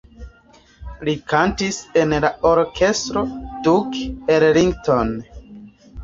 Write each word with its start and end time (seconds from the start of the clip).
Li 1.09 1.13
kantis 1.33 1.75
en 2.03 2.15
la 2.23 2.31
Orkestro 2.51 3.23
Duke 3.67 4.07
Ellington. 4.37 5.13